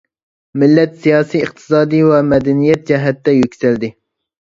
مىللەت 0.63 0.95
سىياسىي، 1.03 1.45
ئىقتىسادىي 1.49 2.03
ۋە 2.09 2.25
مەدەنىيەت 2.33 2.91
جەھەتتە 2.93 3.41
يۈكسەلدى. 3.41 3.97